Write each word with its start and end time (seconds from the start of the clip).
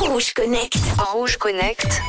Rouge 0.00 0.32
Connect. 0.32 0.78
Rouge 1.12 1.36
Connect. 1.38 2.00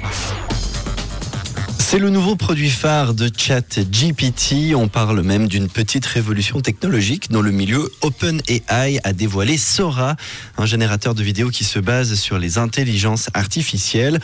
C'est 1.79 1.97
le 1.97 2.11
nouveau 2.11 2.35
produit 2.35 2.69
phare 2.69 3.15
de 3.15 3.31
ChatGPT. 3.35 4.75
On 4.75 4.87
parle 4.87 5.21
même 5.21 5.47
d'une 5.47 5.67
petite 5.67 6.05
révolution 6.05 6.61
technologique 6.61 7.31
dans 7.31 7.41
le 7.41 7.49
milieu 7.49 7.91
OpenAI 8.01 8.99
a 9.03 9.13
dévoilé 9.13 9.57
Sora, 9.57 10.15
un 10.57 10.67
générateur 10.67 11.15
de 11.15 11.23
vidéos 11.23 11.49
qui 11.49 11.63
se 11.63 11.79
base 11.79 12.13
sur 12.13 12.37
les 12.37 12.59
intelligences 12.59 13.29
artificielles. 13.33 14.19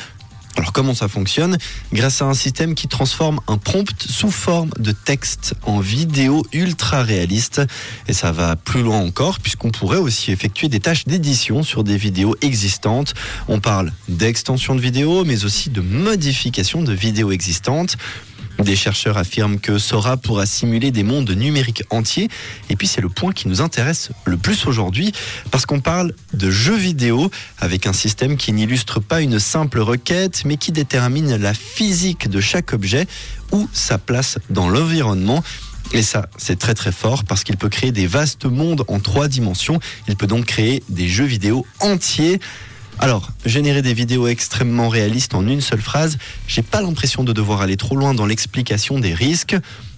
Alors 0.58 0.72
comment 0.72 0.94
ça 0.94 1.08
fonctionne? 1.10 1.58
Grâce 1.92 2.22
à 2.22 2.26
un 2.26 2.34
système 2.34 2.76
qui 2.76 2.88
transforme 2.88 3.42
un 3.48 3.58
prompt 3.58 3.94
sous 4.00 4.32
forme 4.32 4.70
de 4.80 4.92
texte 4.94 5.54
en 5.64 5.80
vidéo 5.80 6.46
ultra 6.54 7.04
réaliste. 7.04 7.62
Et 8.08 8.14
ça 8.14 8.32
va 8.32 8.56
plus 8.56 8.82
loin 8.82 9.00
encore 9.00 9.40
puisqu'on 9.40 9.72
pourrait 9.72 9.98
aussi 9.98 10.32
effectuer 10.32 10.70
des 10.70 10.80
tâches 10.80 11.06
d'édition 11.06 11.62
sur 11.62 11.84
des 11.84 11.98
vidéos 11.98 12.36
existantes. 12.42 13.14
On 13.50 13.60
parle 13.60 13.92
d'extension 14.08 14.76
de 14.76 14.82
vidéos 14.82 15.26
mais 15.26 15.44
aussi 15.44 15.70
de 15.70 15.82
modification 15.82 16.82
de 16.82 16.94
vidéos 16.94 17.32
existantes. 17.32 17.98
Des 18.60 18.76
chercheurs 18.76 19.18
affirment 19.18 19.60
que 19.60 19.78
Sora 19.78 20.16
pourra 20.18 20.46
simuler 20.46 20.92
des 20.92 21.04
mondes 21.04 21.30
numériques 21.30 21.84
entiers. 21.90 22.30
Et 22.70 22.76
puis 22.76 22.88
c'est 22.88 23.02
le 23.02 23.10
point 23.10 23.34
qui 23.34 23.48
nous 23.48 23.62
intéresse 23.62 24.12
le 24.26 24.38
plus 24.38 24.66
aujourd'hui 24.66 25.12
parce 25.52 25.66
qu'on 25.66 25.82
parle 25.82 26.14
de 26.34 26.50
jeux 26.50 26.76
vidéo 26.76 27.30
avec 27.60 27.86
un 27.86 27.94
système 27.94 28.38
qui 28.38 28.54
n'illustre 28.54 29.00
pas 29.00 29.22
une 29.22 29.40
simple 29.40 29.80
requête 29.80 30.44
mais 30.46 30.58
qui 30.58 30.72
détermine 30.72 31.36
la 31.36 31.54
physique 31.54 32.30
de 32.30 32.40
chaque 32.40 32.74
objet 32.74 33.08
ou 33.52 33.68
sa 33.74 33.98
place 33.98 34.38
dans 34.50 34.70
l'environnement. 34.70 35.44
Et 35.92 36.02
ça, 36.02 36.28
c'est 36.38 36.58
très 36.58 36.74
très 36.74 36.92
fort 36.92 37.24
parce 37.26 37.44
qu'il 37.44 37.58
peut 37.58 37.70
créer 37.70 37.92
des 37.92 38.08
vastes 38.08 38.46
mondes 38.46 38.84
en 38.88 39.00
trois 39.00 39.28
dimensions. 39.28 39.80
Il 40.08 40.16
peut 40.16 40.28
donc 40.28 40.46
créer 40.46 40.82
des 40.90 41.08
jeux 41.08 41.26
vidéo 41.26 41.66
entiers. 41.80 42.40
Alors, 43.00 43.32
générer 43.46 43.82
des 43.82 43.94
vidéos 43.94 44.28
extrêmement 44.28 44.90
réalistes 44.90 45.36
en 45.36 45.48
une 45.48 45.62
seule 45.62 45.82
phrase, 45.82 46.18
j'ai 46.48 46.62
pas 46.62 46.82
l'impression 46.82 47.24
de 47.24 47.34
devoir 47.34 47.62
aller 47.62 47.78
trop 47.78 47.96
loin 47.96 48.14
dans 48.14 48.26
l'explication 48.26 49.00
des 49.00 49.14
risques. 49.14 49.56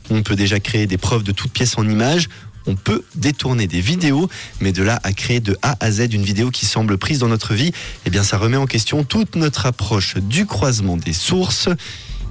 On 0.10 0.24
peut 0.24 0.36
déjà 0.36 0.60
créer 0.60 0.88
des 0.88 0.98
preuves 0.98 1.24
de 1.24 1.32
toutes 1.32 1.52
pièces 1.52 1.78
en 1.78 1.88
images. 1.88 2.28
On 2.66 2.76
peut 2.76 3.06
détourner 3.16 3.68
des 3.68 3.80
vidéos, 3.80 4.30
mais 4.60 4.74
de 4.74 4.84
là 4.84 5.00
à 5.04 5.14
créer 5.14 5.40
de 5.40 5.58
A 5.62 5.78
à 5.80 5.92
Z 5.92 6.14
une 6.14 6.24
vidéo 6.24 6.52
qui 6.52 6.66
semble 6.66 6.98
prise 6.98 7.20
dans 7.20 7.30
notre 7.30 7.54
vie, 7.54 7.72
eh 8.06 8.10
bien 8.10 8.24
ça 8.24 8.38
remet 8.38 8.58
en 8.58 8.66
question 8.66 9.06
toute 9.06 9.36
notre 9.36 9.66
approche 9.66 10.18
du 10.18 10.46
croisement 10.46 10.98
des 10.98 11.14
sources. 11.14 11.70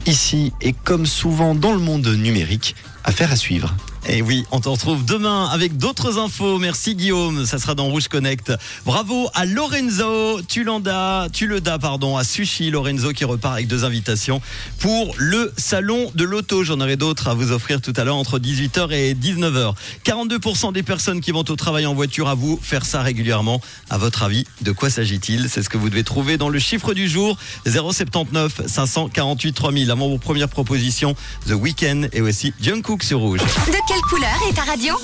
Ici, 0.04 0.52
et 0.60 0.72
comme 0.72 1.06
souvent 1.06 1.54
dans 1.54 1.72
le 1.72 1.78
monde 1.78 2.06
numérique, 2.06 2.76
affaire 3.06 3.32
à 3.32 3.36
suivre. 3.36 3.74
Et 4.08 4.22
oui, 4.22 4.44
on 4.52 4.60
te 4.60 4.68
retrouve 4.68 5.04
demain 5.04 5.46
avec 5.46 5.78
d'autres 5.78 6.18
infos. 6.18 6.58
Merci 6.58 6.94
Guillaume, 6.94 7.44
ça 7.44 7.58
sera 7.58 7.74
dans 7.74 7.86
Rouge 7.86 8.06
Connect. 8.06 8.52
Bravo 8.84 9.28
à 9.34 9.44
Lorenzo 9.44 10.40
Tulanda, 10.42 11.26
Tuleda, 11.32 11.76
pardon, 11.80 12.16
à 12.16 12.22
Sushi 12.22 12.70
Lorenzo 12.70 13.10
qui 13.10 13.24
repart 13.24 13.54
avec 13.54 13.66
deux 13.66 13.84
invitations 13.84 14.40
pour 14.78 15.12
le 15.18 15.52
salon 15.56 16.12
de 16.14 16.22
l'auto. 16.22 16.62
J'en 16.62 16.80
aurai 16.80 16.96
d'autres 16.96 17.26
à 17.26 17.34
vous 17.34 17.50
offrir 17.50 17.80
tout 17.80 17.92
à 17.96 18.04
l'heure 18.04 18.14
entre 18.14 18.38
18h 18.38 18.92
et 18.92 19.14
19h. 19.14 19.74
42% 20.04 20.72
des 20.72 20.84
personnes 20.84 21.20
qui 21.20 21.32
vont 21.32 21.44
au 21.48 21.56
travail 21.56 21.84
en 21.86 21.94
voiture 21.94 22.28
à 22.28 22.36
vous 22.36 22.60
faire 22.62 22.86
ça 22.86 23.02
régulièrement. 23.02 23.60
À 23.90 23.98
votre 23.98 24.22
avis, 24.22 24.46
de 24.60 24.70
quoi 24.70 24.88
s'agit-il? 24.88 25.48
C'est 25.50 25.64
ce 25.64 25.68
que 25.68 25.78
vous 25.78 25.90
devez 25.90 26.04
trouver 26.04 26.36
dans 26.36 26.48
le 26.48 26.60
chiffre 26.60 26.94
du 26.94 27.08
jour 27.08 27.36
079 27.66 28.68
548 28.68 29.52
3000. 29.52 29.90
Avant 29.90 30.08
vos 30.08 30.18
premières 30.18 30.48
propositions, 30.48 31.16
The 31.48 31.54
Weeknd 31.54 32.08
et 32.12 32.20
aussi 32.20 32.54
Jungkook 32.60 32.95
De 32.98 33.78
quelle 33.86 34.00
couleur 34.08 34.30
est 34.48 34.54
ta 34.54 34.62
radio? 34.62 34.94